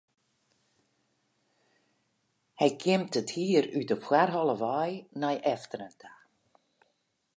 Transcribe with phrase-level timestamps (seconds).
[2.59, 6.13] Hy kjimt it hier út de foarholle wei nei efteren ta.